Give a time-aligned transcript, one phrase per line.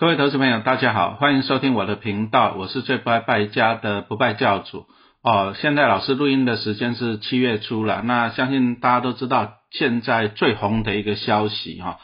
[0.00, 4.86] 各位投资朋友，大家好，欢迎收听我的频道，我是最不爱败家的不败教主
[5.22, 5.54] 哦。
[5.60, 11.98] 现在老师录音的时间是七月初了，那相信大家都知道，现在最红的一个消息哈，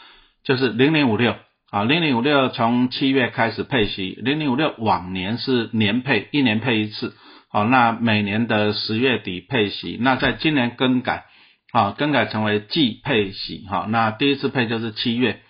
[0.44, 1.36] 就是零零五六
[1.70, 7.14] 啊，零零五六从七月开始配息，零零五六往年是年配，一年配一次，
[7.50, 11.24] 好，那每年的十月底配息，那在今年更改，
[11.72, 15.40] 啊，更改成为季配息，哈，那第一次配就是七月。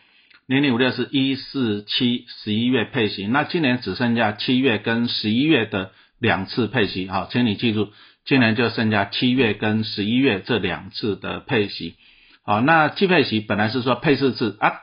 [0.46, 7.88] 零零五六是一四七十一月配息，那今年只剩下七月跟十一月的两次配息，好，请你记住，
[8.24, 11.96] 今年就剩下七月跟十一月这两次的配息，
[12.44, 14.74] 好，那季配息本来是说配四次啊，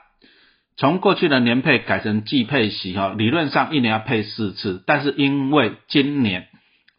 [0.76, 6.48] 从过去的年配改成季配息，哈，理论上一年要配四次，但是因为今年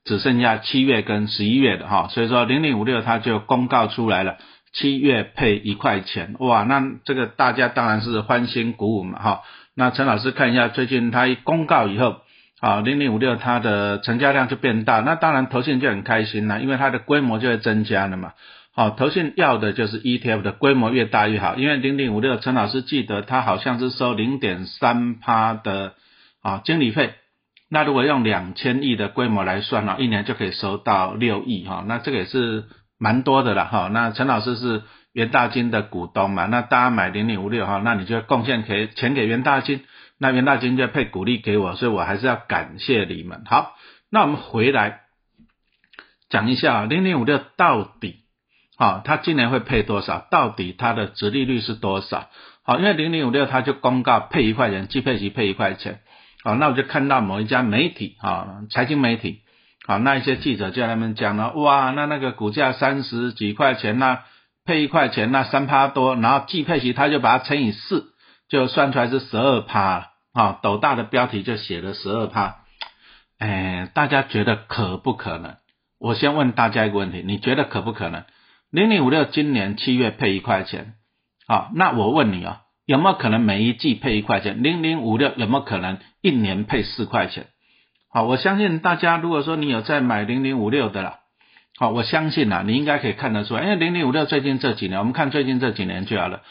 [0.07, 4.39] 只剩下七月跟十一月的哈，所以说零零五六它就公告出来了。
[4.74, 9.42] 七月配一块钱，哇，那这个大家当然是欢欣鼓舞嘛，哈。
[9.77, 12.16] 那陈老师看一下，最近他一公告以后，
[12.61, 18.33] 啊，零零五六它的成交量就变大，那当然投信就很开心了，因为它的规模就会增加了嘛。
[18.75, 25.94] 好，投信要的就是 ETF 的规模越大越好，因为零零五六陈老师记得他好像是收零点三趴的
[26.42, 27.14] 啊经理费，
[27.70, 32.64] 那如果用两千亿的规模来算呢，一年就可以收到六亿哈，那这个也是。
[33.05, 39.84] 蛮多的了哈，那陈老师是元大金的股东嘛，那大家买零零五六哈，那你就贡献给钱给元大金，
[40.19, 43.42] 那元大金就配股利给我，所以我还是要感谢你们。
[43.44, 43.75] 好，
[44.10, 45.00] 那我们回来
[46.30, 48.20] 讲一下零零五六到底，
[48.78, 50.27] 好，它今年会配多少？
[50.30, 52.30] 到底它的值利率是多少？
[52.62, 56.00] 好，因为零零五六它就公告配一块钱，即配息配一块钱，
[56.42, 59.42] 好，那我就看到某一家媒体啊，财经媒体。
[59.87, 64.23] 好，那一些记者就在那边讲了，哇，那那个股价三十几块钱，那
[64.65, 68.07] 配一块钱，那三趴多，然后季配息，他就把它乘以四，
[68.49, 72.57] 就算出来是十二趴，啊，斗大的标题就写了十二趴，
[73.39, 75.56] 哎，大家觉得可不可能？
[76.00, 78.25] 我先问大家一个问题，你觉得可不可能？
[78.71, 80.94] 零零五六今年七月配一块钱，
[81.47, 84.62] 好，那我问你啊，有没有可能每一季配一块钱？
[84.62, 87.49] 零零五六有没有可能一年配四块钱？
[88.14, 91.19] 好，我相信大家，如果说你有在买零零五六的啦，
[91.76, 96.42] 好，我相信呐，你应该可以看得出来，因为零零五六最近这几年，我们看最近这几年就好了，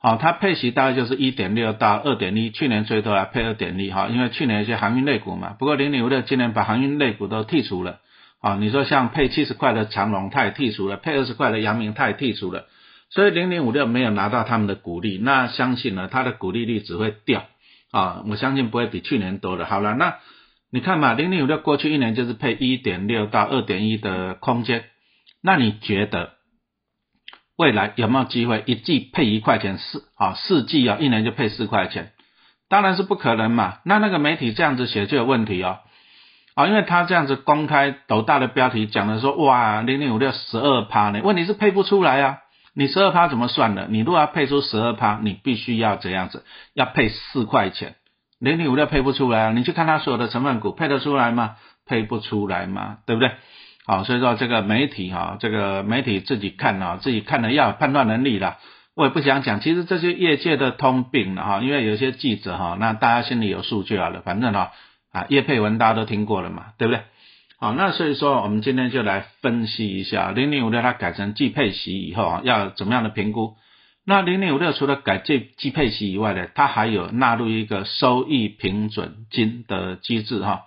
[0.00, 8.00] 好，它配息大概就是一点六到二点一，去年最多还配二点一，哈，因为去年一些航运类股嘛，不过零零五六今年把航运类股都剔除了，
[8.40, 12.64] 啊，你说像配七十块的长龙，它也剔除了，配二十块的阳明，它也剔除了，
[13.10, 17.44] 所以零零五六没有拿到他们的股利，那相信呢，它的股利率只会掉，
[17.92, 20.16] 啊，我相信不会比去年多的，好了，那。
[20.74, 24.84] 你看嘛，零零五六过去一年就是配一点六到二点一的空间，
[25.42, 26.30] 那你觉得
[27.58, 32.12] 未来有没有机会一季配一块钱四啊四季啊一年就配四块钱？
[32.70, 33.80] 当然是不可能嘛。
[33.84, 35.80] 那那个媒体这样子写就有问题哦，
[36.54, 42.38] 啊，因为他这样子公开斗大的标题讲的说哇零零五六十二趴呢，问题是配不出来啊。
[42.74, 43.88] 你十二趴怎么算的？
[43.90, 46.46] 你如果要配出十二趴，你必须要怎样子？
[46.72, 47.96] 要配四块钱。
[48.42, 51.54] 零零五六配不出来啊，你去看它所有的成分股配得出来吗？
[51.86, 53.30] 配不出来嘛，对不对？
[53.86, 58.58] 好，所以说这个媒体哈，这个媒体自己看啊，自己看了要有判断能力啦。
[58.96, 64.22] 我也不想讲，其实这些业界的通病了哈，因为有些记者哈，那大家心里有数就好了。
[64.22, 64.72] 反正哈
[65.12, 67.02] 啊，叶佩文大家都听过了嘛，对不对？
[67.60, 73.54] 好，那所以说我们今天就来分析一下零零五六它改成季配息以后啊，要怎么样的评估？
[74.04, 80.62] 那零零五六除了改季季配息以外呢，它还有纳入一个收益平准金的机制哈。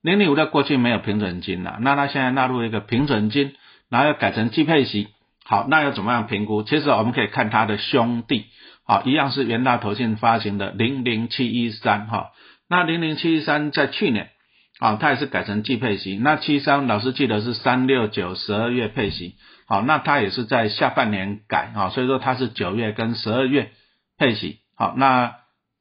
[0.00, 3.52] 零零五六过去没有平准金了，那它现在纳入一个平准金，
[3.90, 5.08] 然后要改成季配息。
[5.44, 6.62] 好，那要怎么样评估？
[6.62, 8.46] 其实我们可以看它的兄弟，
[8.86, 12.30] 好，一样是元大投信发行的零零七一三哈。
[12.70, 14.30] 那零零七一三在去年
[14.78, 16.16] 啊，它也是改成季配息。
[16.16, 19.34] 那七三老师记得是三六九十二月配息。
[19.68, 23.70] 好，那它也是在下半年改啊，所以说它是九月跟十二月
[24.16, 24.60] 配息。
[24.74, 25.34] 好，那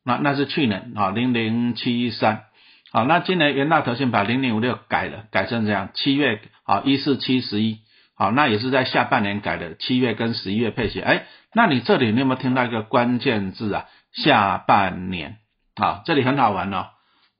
[0.03, 2.43] 那那是去年啊，零零七一三。
[2.91, 7.79] 好，那今年元大投信把零零五六改了，改成这样，七月啊一四七十一。
[8.15, 10.99] 好，那也是在下半年改的，七月跟十一月配息。
[10.99, 11.23] 哎，
[11.53, 13.85] 那你这里你有没有听到一个关键字啊？
[14.11, 15.37] 下半年
[15.75, 16.87] 啊，这里很好玩哦。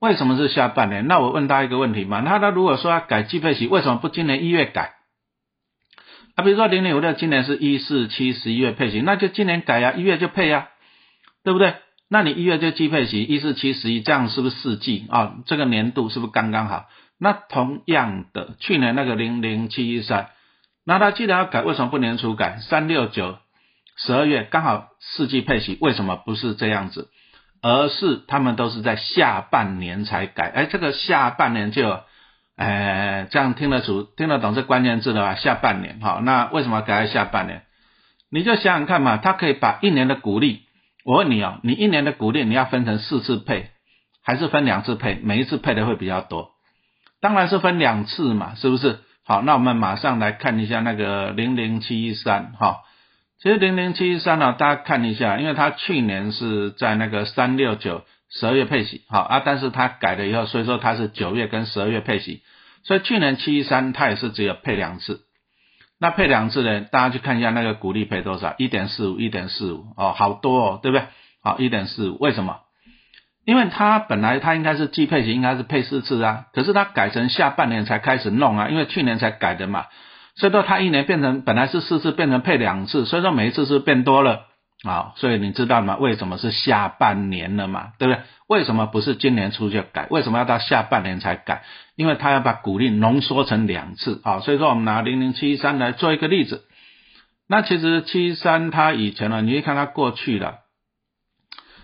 [0.00, 1.06] 为什么是下半年？
[1.08, 4.92] 那我问大家一个问题嘛，那他如果说要改季配息，为什么不今年一月改？
[6.38, 10.68] 啊，比如说零零五六今年是一四七十一月配息，那就今年改呀，一月就配呀，
[11.42, 11.74] 对不对？
[12.08, 15.34] 那你一月就季配息，一四七十一，这样是不是四季啊？
[15.46, 16.88] 这个年度是不是刚刚好？
[17.18, 20.28] 那同样的，去年那个零零七一三，
[20.86, 22.60] 那他既然要改，为什么不年初改？
[22.60, 23.38] 三六九
[23.96, 27.08] 十二月刚好四季配息，为什么不是这样子？
[27.62, 30.48] 而是他们都是在下半年才改。
[30.54, 32.04] 哎，这个下半年就，
[32.58, 36.20] 哎，这样听得出、听得懂这关键字的话，下半年哈。
[36.24, 37.62] 那为什么改在下半年？
[38.32, 40.62] 你就想想看嘛，他可以把一年的股利，
[41.04, 43.70] 我问你哦，你一年的股利你要分成四次配，
[44.24, 45.14] 还是分两次配？
[45.22, 46.50] 每一次配的会比较多，
[47.20, 48.98] 当然是分两次嘛，是不是？
[49.24, 52.78] 好，那我们马上来看一下那个零零七三哈。
[53.40, 62.42] 其实零零七三呢，大家看一下，因为它去年是在那个三六九十二月配息，好啊，但是它改了以后，所以说它是九月跟十二月配息，
[62.84, 65.20] 所以去年七一三它也是只有配两次，
[65.98, 71.06] 那配两次呢，大家去看一下那个股利配多少，一点四五，一点四五哦，好多哦，对不对？
[71.42, 72.58] 好，一点四五，为什么？
[73.46, 79.86] 因为它本来它应该是季配息，应该是配四次啊，可是它改成下半年才开始弄啊，因为去年才改的嘛。
[80.36, 84.47] 所以说它一年变成本来是四次变成配两次，所以说每一次是变多了
[84.84, 85.96] 啊，所以你知道吗？
[85.96, 87.92] 为什么是下半年了嘛？
[87.98, 88.22] 对不对？
[88.46, 90.06] 为什么不是今年初就改？
[90.10, 91.64] 为什么要到下半年才改？
[91.96, 96.64] 因为他要把股利浓缩成两次啊，所以说我们拿零零七三来做一个例子。
[97.48, 100.58] 那其实七三它以前呢，你一看它过去了，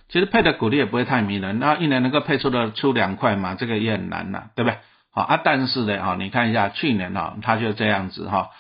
[0.08, 4.79] 其实配的股利也不会太迷人，那一年能够配出的出两块嘛，这个也很难呐，对不对？
[5.11, 8.50] 好啊，但是呢，哈，你看一下去年哈，它就这样子哈，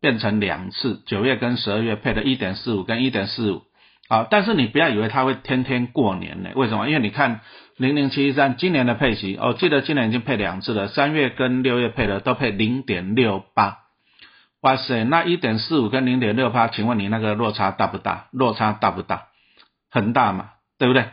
[0.00, 3.62] 变成两次，九月跟十二月配的一点四五跟一点四五，
[4.08, 6.88] 好，但是你不要以为它会天天过年呢，为什么？
[6.88, 7.40] 因为你看
[7.76, 13.78] 零零七三今年的配息，哦，记得今年已经配两次了，三月跟六月配的都配零点六八，
[14.60, 18.28] 哇塞，那一点四五跟零点六八，请问你那个落差大不大？
[18.30, 19.24] 落差大不大？
[19.90, 21.06] 很大嘛，对不对？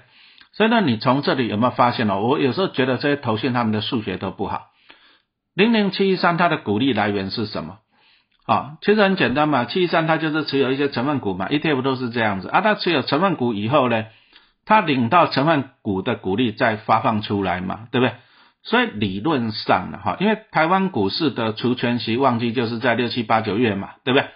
[0.51, 2.19] 所以呢，你从这里有没有发现呢？
[2.19, 4.68] 我有时候觉得这些投信他们的数学都不好。
[5.56, 7.80] 零零七一三它的股利来源是什么？
[8.45, 12.62] 啊，其实很简单嘛，七一三它就是持有一些成分股嘛，ETF 都是这样子啊。
[12.62, 14.06] 它持有成分股以后呢，
[14.66, 18.16] 它领到成分股的股利再发放出来嘛，对不对？
[18.63, 24.28] 所以理论上呢，哈，因为台湾股市的除权息旺季就是在六七八九月嘛，对不对？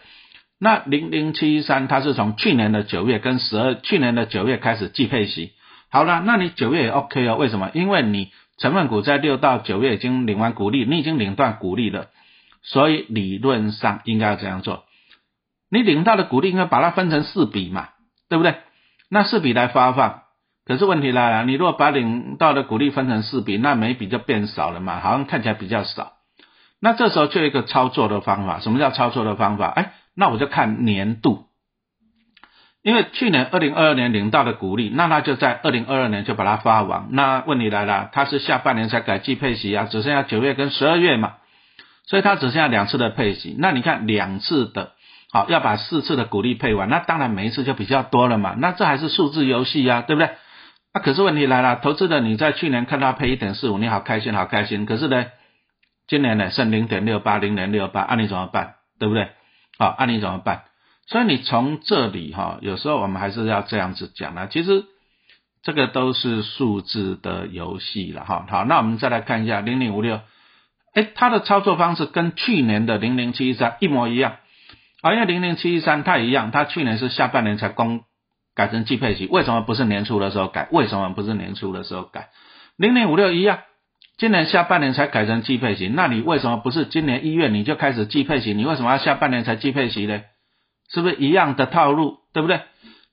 [0.60, 5.51] 那零零七一三它是从去年的九月跟十二，去年的九月开始计配息。
[5.89, 7.36] 好了，那你九月也 OK 哦？
[7.36, 7.71] 为什么？
[7.74, 8.31] 因为你。
[8.60, 12.07] 成分股在六到九月已经领完股利，你已经领断股利了，
[12.62, 14.83] 所以理论上应该要这样做。
[15.69, 17.89] 你领到的股利应该把它分成四笔嘛，
[18.30, 18.56] 对不对？
[19.09, 20.21] 那四笔来发放，
[20.65, 26.13] 可是问题来了，你如果把领到的股利分成四笔，那每笔就变少了嘛，好像看起来比较少。
[26.80, 29.68] 那这时候就有一个操作的方法，什么叫操作的方法？
[29.68, 31.45] 哎，那我就看年度。
[32.83, 37.07] 因为去年二零二二年领到的股利，那他就在二零二二年就把它发完。
[37.12, 41.33] 那问题来了，他是下半年才改季配息啊，只剩下九月跟十二月嘛，
[42.07, 43.56] 所以他只剩下两次的配息。
[43.59, 44.94] 那你看两次的，
[45.31, 48.56] 好要把四次的股利配完，那当然每一次就比较多了嘛。
[48.57, 50.31] 那这还是数字游戏啊，对不对？
[50.94, 54.86] 那可是问题来了，投资的你在去年看到配一点四五，你好开心好开心。
[54.86, 55.25] 可是呢，
[56.07, 58.75] 今年呢剩零点六八零点六八，那你怎么办？
[58.98, 59.27] 对不对？
[59.77, 60.63] 好，那你怎么办？
[61.07, 64.48] 所以你从这里哈，有时候我们还是要这样子讲呢。
[64.50, 64.86] 其实
[65.62, 68.45] 这个都是数字的游戏了哈。
[68.50, 70.21] 好，那我们再来看一下零零五六，
[70.94, 74.38] 哎，它的操作方式跟去年的零零七一三一模一样。
[75.01, 78.01] 啊，因为零零七一三它一样，它去年是下半年才公
[78.56, 80.68] 改成季配息，为什么不是年初的时候改？
[80.72, 82.29] 为什么不是年初的时候改？
[82.77, 83.60] 零零五六一样，
[84.17, 88.56] 今年下半年才改成季配息，那你为什么不是今年一月你就开始季配息？
[88.56, 90.24] 你为什么要下半年才季配息呢？
[90.89, 92.62] 是不是一样的套路，对不对？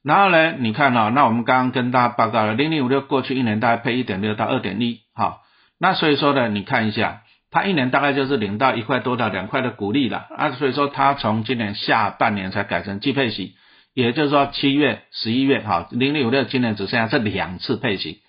[0.02, 5.42] 然后呢，你看哦，那我们刚刚跟大家报告了，零零五六过去一年大概配一点六到二点一，好，
[5.78, 7.22] 那所以说呢，你看一下，
[7.54, 13.54] 他一年大概就是领到一块多到两块的股利了啊，所以说他从今年下半年才改成季配息，
[13.94, 18.22] 也就是说七月、十一月，哈，零零五六今年只剩下这两次配息，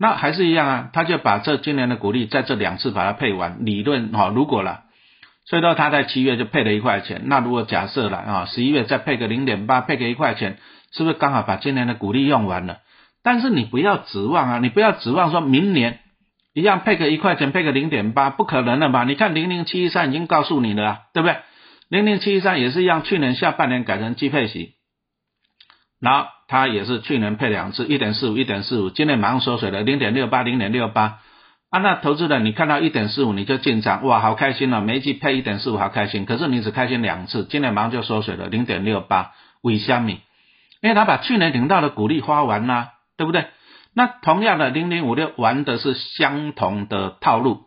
[0.00, 4.80] 那还是一样啊，他就把这今年的股利在这两次把它配完，理论哈，如果了。
[5.46, 10.58] 所以说他在七月就配了一块钱，那如果假设了啊，十一月再配个零点八，配个一块钱，
[10.92, 12.78] 是不是刚好把今年的股利用完了？
[13.22, 16.00] 但是你不要指望啊，你不要指望说明年
[16.58, 19.04] 一样配个一块钱，配个零点八，不可能的吧？
[19.04, 21.36] 你看零零七一三已经告诉你了，对不对？
[21.88, 24.74] 零零七一三也是一样，去年下半年改成季配息，
[26.00, 31.20] 然后它也是去年配两次，一点四五，一点四五，今年马上缩水了，零点六八，零点六八。
[31.70, 36.24] 啊，那投资人你看到一点四五你就进场，哇，好开心了，每一季配一点四五，好开心。
[36.24, 39.30] 可是你只开心两次，今年马上就缩水了零点六八，
[39.62, 40.20] 为虾米？
[40.80, 43.46] 因为他把去年领到的股利花完啦，对不对？
[43.94, 47.62] 那同样的零零五六玩的是相同的套路，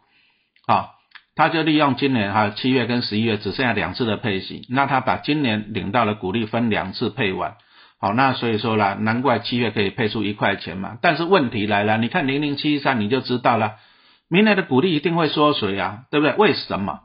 [0.66, 0.96] 好，
[1.36, 7.56] 他就利用今年哈七月跟十一月只剩下两次的配息，那他把今年领到的股利分两次配完，
[8.00, 10.98] 好，那所以说啦，难怪七月可以配出一块钱嘛。
[11.02, 13.74] 但是问题来了，你看零零七三你就知道了，
[14.30, 16.36] 明年的股利一定会缩水啊，对不对？
[16.36, 17.02] 为什么？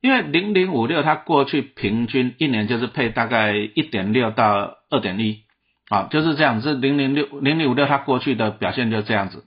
[0.00, 5.42] 因为零零五六它过去平均一年就是配大概一点六到二点一，
[5.90, 6.74] 啊，就是这样子。
[6.74, 9.44] 零零六零零五六它过去的表现就这样子。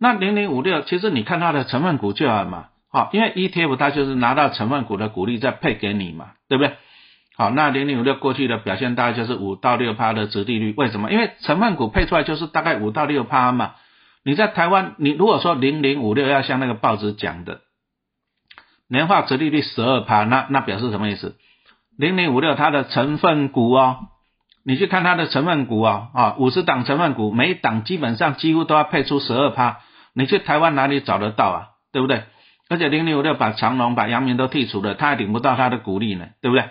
[0.00, 6.74] 那零零五六其实你看它的成分股就好嘛，好，因为 ETF 它就是拿到成分股的股利再配给你嘛，对不对？
[7.36, 11.12] 好，那零零五六过去的表现大概就是五到六趴的折利率，为什么？
[11.12, 13.74] 因为成分股配出来就是大概五到六趴嘛。
[14.24, 17.60] 你在台湾，你如果说零零五六要像那个报纸讲的
[18.88, 21.36] 年化折利率十二趴，那那表示什么意思？
[21.96, 24.08] 零零五六它的成分股哦，
[24.64, 29.80] 你去看它的成分股哦，啊，五十档成分股，每一档基本上几乎都要配出十二趴。
[30.14, 31.68] 你去台湾哪里找得到啊？
[31.92, 32.24] 对不对？
[32.68, 36.68] 而且零零五六把长隆、把阳明都剔除了，它还领不到它的股利呢，对不对？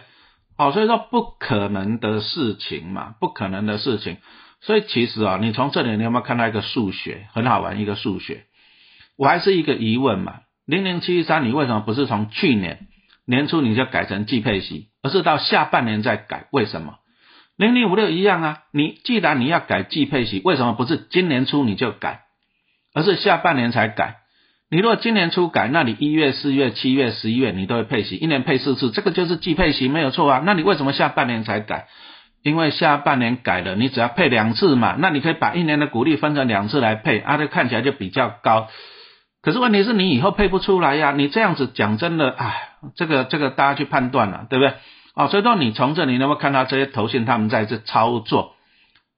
[0.58, 4.18] 好，所以说不可能的事情嘛，不可能的事情。
[4.62, 7.80] 所以其实啊，你从这里你有没有看到一个数学很好玩？
[7.80, 8.44] 一个数学，
[9.18, 10.42] 我还是一个疑问嘛。
[10.66, 12.88] 零零七三，你为什么不是从去年
[13.26, 16.48] 年初你就改成季配息，而是到下半年再改？
[16.52, 16.96] 为什么？
[17.62, 22.22] 零零五六一样啊，你既然你要改季配息，为什么不是今年初你就改，
[22.96, 24.16] 而是下半年才改？
[24.72, 30.42] 你如果今年初改，那你一月、四月、七月、十一月你都会配息，一年配四次，这个就是季配息没有错啊。
[30.44, 31.86] 那你为什么下半年才改？
[32.42, 38.70] 因为下半年改了，你只要配两次嘛，那你可以把一年的股利分成两次来配，啊，这看起来就比较高。
[39.44, 44.74] 可是问题是你以后配不出来呀，你这样子讲真的，哎，这个这个大家去判断了，对不对？
[45.16, 48.56] 哦，所以说你从这里能够看到这些头信他们在这操作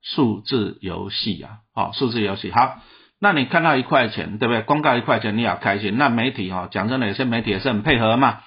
[0.01, 1.49] 数字游戏啊？
[1.75, 2.77] 哦，数字游戏好。
[3.19, 4.61] 那你看到一块钱，对不对？
[4.63, 5.97] 公告一块钱，你也开心。
[5.97, 8.39] 那媒体哈，讲真的，有些媒体也是很配合嘛。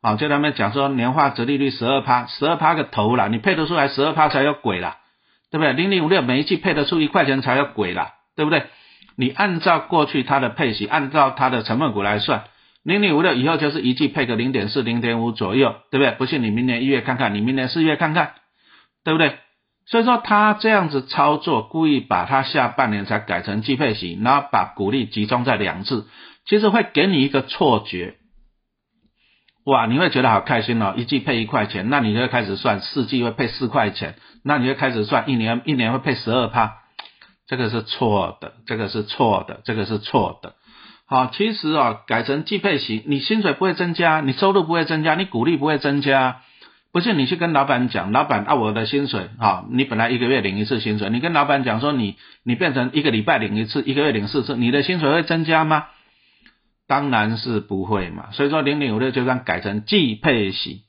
[0.00, 4.98] 啊，就他们讲说年化折利率十二趴，十二趴个头啦，你配得出来十二趴才有鬼啦，
[5.50, 5.72] 对不对？
[5.72, 8.66] 零零五六每一季配得出一块钱才有鬼啦，对不对？
[9.16, 12.44] 你按照过去它的配息，按照它的成分股来算，
[12.84, 16.12] 零零五六以后就是一季配个零点四、零点五左右，对不对？
[16.12, 18.34] 不信你明年一月看看，你明年四月看看，
[19.02, 19.38] 对不对？
[19.86, 26.06] 所以说他这样子操作，故意把他下半年才改成季配型，然后把股利集中在两次，
[26.46, 28.16] 其实会给你一个错觉，
[29.64, 36.76] 哇，你会觉得好开心哦，一季配一块钱，那你就开始算四季会配四块钱，那你就开始算一年一年会配十二趴，
[37.46, 40.54] 这个是错的，这个是错的，这个是错的。
[41.14, 46.40] 好，其实啊，改成季配型，你薪水不会增加，你收入不会增加，你股利不会增加。
[46.92, 55.84] 不是你去跟老板讲，老板啊，我的薪水啊，你本来一个月领一次薪水，你跟老板讲说你你变成一个礼拜领一次，一个月领四次，你的薪水会增加吗？
[56.88, 58.30] 当然是不会嘛。
[58.32, 60.80] 所以说零零五六就算改成季配型，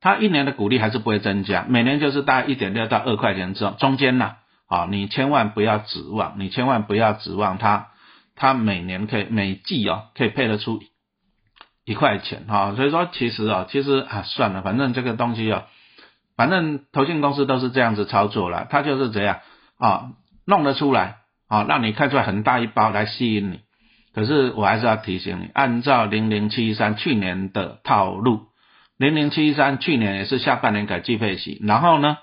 [0.00, 4.36] 它一年的股利还是不会增加，每年就是大概一点六到二块钱中中间呐。
[4.66, 7.88] 啊，你千万不要指望，你千万不要指望它，
[8.34, 10.82] 它每年可以每季哦可以配得出。
[11.84, 15.64] 一块钱哈，所以说其实啊，其实啊算了，反正这个东西啊，
[16.36, 19.40] 反正投信公司都是这样子操作了，他就是这样
[19.78, 20.12] 啊，
[20.46, 21.16] 弄得出来
[21.48, 23.60] 啊，让你看出来很大一包来吸引你。
[24.14, 28.42] 可是我还是要提醒你，按照零零七三去年的套路，
[28.96, 32.16] 零零七三去年也是下半年改季配息，然后呢，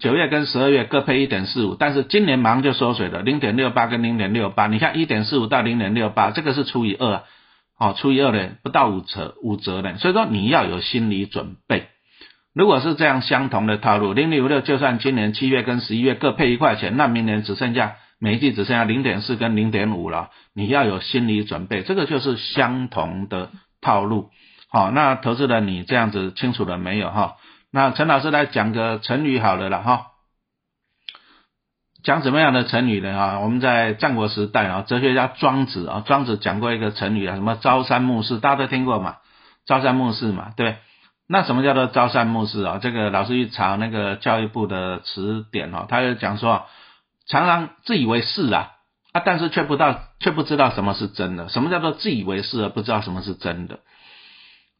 [0.00, 7.22] 九月跟十二月各配一点四五，但是今年马上就缩水了，零点六八跟零点六八，你看一点四五到零点六八，这个是除以二啊。
[7.76, 11.88] 哦，除以二呢，不到五折，五折呢，所以说你要有心理准备。
[12.54, 21.82] 如果是这样相同的套路，零零五六就算今年七月跟十一月各配一块钱，那明年只剩下每一季只剩下零点四跟零点五了，你要有心理准备。
[21.82, 24.30] 这个就是相同的套路。
[24.70, 27.34] 好，那投资人你这样子清楚了没有哈？
[27.74, 30.12] 那陈老师来讲个成语好了了哈。
[32.04, 33.18] 讲什么样的成语呢？
[33.18, 39.16] 啊，我们在战国时代啊，哲学家庄子啊，庄子讲过一个成语啊，什么朝三暮四，大家都听过嘛？
[39.66, 40.76] 朝三暮四嘛，对。
[41.28, 42.78] 那什么叫做朝三暮四啊？
[42.80, 46.66] 这个老师去查那个教育部的词典哦，他就讲说，
[47.26, 48.70] 常常自以为是啊，
[49.10, 51.48] 啊，但是却不到，却不知道什么是真的。
[51.48, 53.80] 什么叫做自以为是而不知道什么是真的？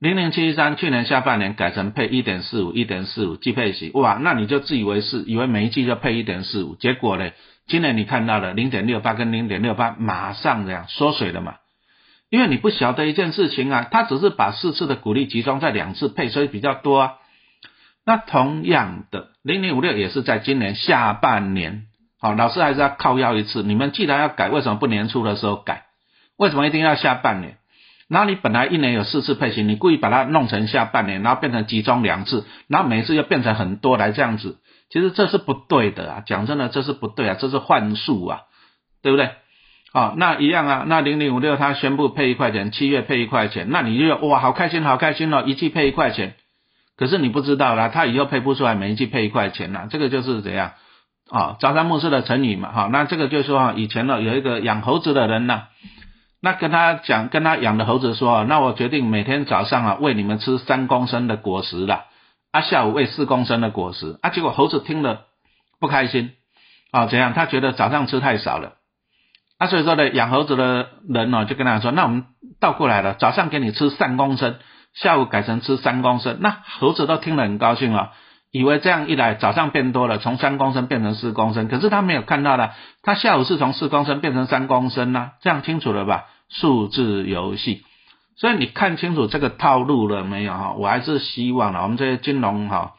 [0.05, 7.31] 零零七三去年下半年改成配一点四五，一点四五季配息，哇，那你就自以为是，以为每一季就配一点四五，结果呢，
[7.67, 11.55] 今年你看到了零点六八跟零点六八马上这样缩水了嘛？
[12.29, 17.13] 因为你不晓得一件事情啊，他只是把四次的股利集中在两次配，所以比较多啊。
[18.05, 21.87] 那同样的，零零五六也是在今年下半年，
[22.21, 23.63] 好，老师还是要靠要一次。
[23.63, 25.87] 你们既然要改，为什么不年初的时候改？
[26.37, 27.57] 为什么一定要下半年？
[28.15, 38.43] 然后你本来一年有四次配型，你故意把它弄成下半年，然后变成集中两次，然后每次又变成很多来这样子，其实这是不对的啊，讲真的这是不对啊，这是幻术啊，
[39.03, 39.31] 对不对？
[39.93, 46.37] 好，那一样啊，那零零五六它宣布配一块钱，七月配一块钱，那你就哇好开心好开心哦，一季配一块钱，
[46.97, 50.71] 可是你不知道啦，它以后配不出来，每一季配一块钱呐，这个就是怎样
[51.31, 51.57] 啊？
[51.59, 55.65] 朝三暮四的成语嘛，哈，那这个就是说以前呢有一个养猴子的人呐，
[56.45, 62.05] 那跟他讲，跟他养的猴子说，那我决定每天早上啊喂你们吃三公升的果实了，
[62.53, 65.23] 啊下午喂四公升的果实，啊结果猴子听了
[65.81, 66.33] 不开心
[66.91, 67.33] 啊，怎样？
[67.33, 68.75] 他觉得早上吃太少了。
[69.57, 72.27] 啊，所以说呢，养猴子的人呢，就跟他说，那我们
[72.61, 74.57] 倒过来了，早上给你吃三公升，
[74.93, 78.11] 下午改成吃三公升，那猴子都听了很高兴了，
[78.53, 82.73] 以为这样一来早上变多了，从三公升变成四公升，可是他没有看到的，
[83.03, 86.27] 他下午是从四公升变成三公升呢，这样清楚了吧？
[86.55, 87.85] 数字游戏，
[88.37, 90.73] 所以你看清楚这个套路了没有哈？
[90.79, 92.95] 我还是希望呢，我们这些金融哈，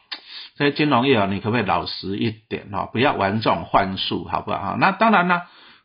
[0.57, 2.87] 这些金融业啊，你可不可以老实一点哈？
[2.93, 4.77] 不要玩这种幻术，好不好？
[4.77, 5.41] 那当然呢。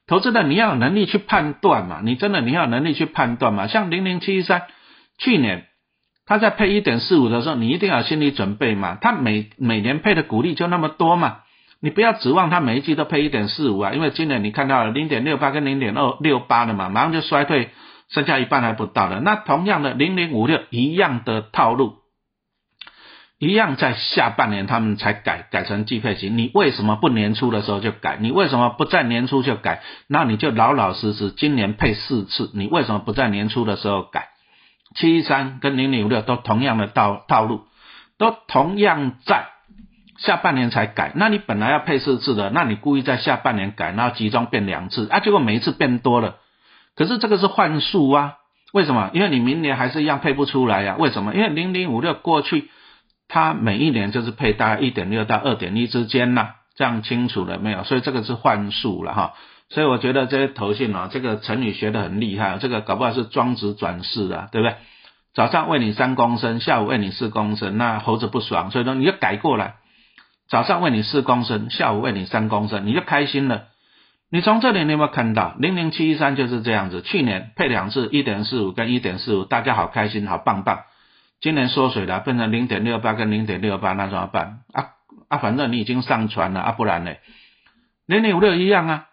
[0.07, 3.69] 投资的你要有能力去判断嘛，你真的你要有能力去判断嘛。
[3.69, 4.63] 像零零七三，
[5.19, 5.69] 去年
[6.27, 8.99] 他在配一点四五的时候，你一定要心理准备嘛。
[9.01, 11.43] 他每每年配的股利就那么多嘛，
[11.83, 17.71] 你不要指望它每一季都配一点四五啊，因为今年你看到了零点六八跟零点二六八的嘛，马上就衰退，
[18.09, 19.21] 剩下一半还不到的。
[19.21, 21.95] 那同样的零零五六一样的套路。
[23.39, 28.19] 一样在下半年他们才改改成季配型，你为什么不年初的时候就改？
[28.21, 29.81] 你为什么不在年初就改？
[30.09, 34.29] 那你就老老实实今年配四次，你为什么不在年初的时候改？
[34.95, 37.63] 七三跟零零五六都同样的套套路，
[38.19, 39.47] 都同样在
[40.21, 41.13] 下半年才改。
[41.17, 45.21] 那你本来要配四次的，那你故意在下半年改，然后集中变两次啊？
[45.21, 46.37] 结果每一次变多了，
[46.95, 48.35] 可是这个是幻术啊？
[48.73, 49.11] 为什么？
[49.13, 50.95] 因为你明年还是一样配不出来呀？
[50.97, 51.35] 为什么？
[51.35, 52.71] 因为零零五六过去。
[53.33, 57.85] 它每一年就是配大概一点六到二点一之间呐，这样清楚了没有？
[57.85, 59.35] 所以这个是幻术了哈。
[59.69, 64.75] 所以我觉得这些头信啊，这个成语学得很厉害，这个搞不好是庄子转世啊，对不对？
[65.33, 69.75] 早上喂你三公升，下午喂你四公升，那猴子不爽，所以说你就改过来，
[70.51, 73.69] 早上喂你四公升，下午喂你三公升，你就开心了。
[74.33, 77.03] 你从这里你有没有看到零零七一三就是这样子？
[77.03, 80.83] 去年配两次一点四五跟一点四五，大家好开心，好棒棒。
[81.41, 84.59] 今年缩水了，变成零点六八跟零点六八，那怎么办？
[84.73, 84.91] 啊
[85.29, 87.15] 啊，反正你已经上船了啊，不然呢？
[88.07, 89.07] 零点五六一样啊，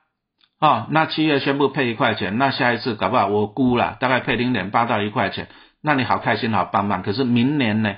[0.60, 5.48] 哦，那七月宣布配一块钱，那下一次搞不好我估了，大概配零点八到一块钱，
[5.84, 7.04] 那你好开心好棒棒。
[7.04, 7.96] 可是明年呢？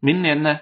[0.00, 0.60] 明年呢？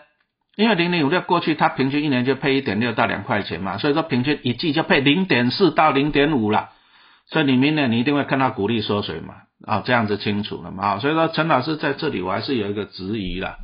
[0.57, 6.71] 因为零零五六过去它平均一年就配一点六到两块钱嘛，所以说平均一季就配零点四到零点五了，
[7.27, 9.35] 所以你明年你一定会看到股利缩水嘛。
[9.67, 10.85] 啊，这样子清楚了嘛？
[10.85, 13.57] 啊，所以说陈老师在这里我还是有一个质疑了。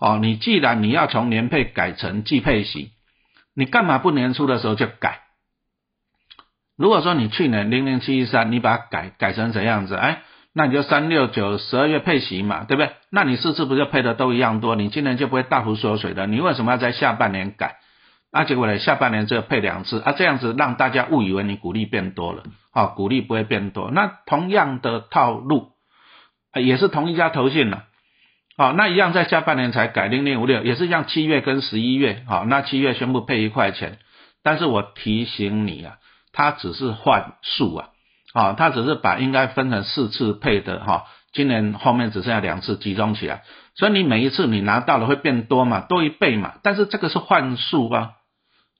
[0.00, 2.88] 哦，你既然你要从年配改成季配型，
[3.54, 5.20] 你干嘛不年初的时候就改？
[6.78, 9.94] 如果说你去年零零七一三，你把它改改成怎样子？
[9.94, 10.22] 哎，
[10.58, 12.92] 那你就三六九十二月配息嘛，对不对？
[13.10, 14.74] 那你四次不就配的都一样多？
[14.74, 16.26] 你今年就不会大幅缩水的。
[16.26, 17.76] 你为什么要在下半年改？
[18.32, 18.78] 那结果呢？
[18.78, 22.42] 下半年只有配两次啊，这样子让大家误以为你股利变多了，
[22.72, 23.90] 啊，股利不会变多。
[23.90, 25.72] 那同样的套路，
[26.54, 27.84] 也是同一家投信了，
[28.56, 33.98] 好，那一样在下半年才改零零五六，也是像七月跟十一月，好，那七月宣布配一块钱，
[34.42, 35.96] 但是我提醒你啊，
[36.32, 37.88] 它只是换数啊，
[38.36, 43.44] 啊，它只是把应该分成四次配的哈，今年后面只剩下两次集中起来，
[43.74, 48.10] 所以你每一次你拿到了会变多嘛，多一倍嘛，但是这个是换数啊。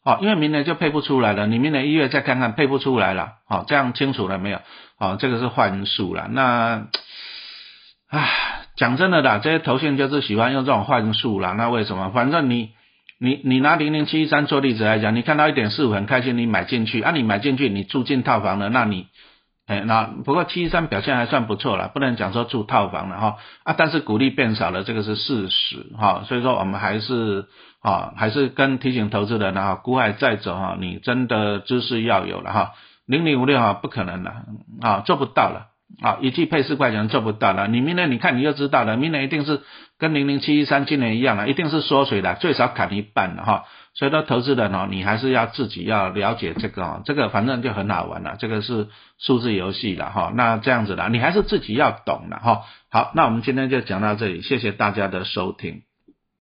[0.04, 4.60] 好，因为明年就配不出来了，你明年一月再看看配不出来了，好，这样清楚了没有？
[4.98, 6.28] 好，这个是幻术了。
[6.30, 6.88] 那，
[8.10, 8.28] 唉，
[8.76, 11.52] 讲真的啦，这些头线就是喜欢用这种幻术啦。
[11.52, 12.10] 那为什么？
[12.10, 12.72] 反正你，
[13.18, 19.06] 你，你拿零零七一三做例子来讲，你看到一点四五很开心，你买进去，啊，你买进去，你住进套房了，那你。
[19.66, 27.48] 哎，那不过七三表现还算不错了，不能讲说住套房了哈啊，但是股利变少了，这个是事实哈，所以说我们还是
[27.82, 32.74] 啊，还是跟提醒投资人啊，股海再走哈，你真的知识要有了哈，
[33.06, 34.32] 零零五六哈不可能的
[34.80, 35.70] 啊，做不到了
[36.02, 39.62] 啊，一季配四块钱做不到了，你明年你看你就知道了，明年一定是
[39.98, 43.64] 跟零零七一三今年一样了，一定是缩水的，最少砍一半了哈。
[43.94, 50.32] 所以说，投资人哦，你还是要自己要了解这个哦，这个反正就很好玩了，这个是数字游戏了哈。
[50.34, 52.64] 那这样子的，你还是自己要懂的哈。
[52.90, 55.85] 好，那我们今天就讲到这里，谢谢大家的收听。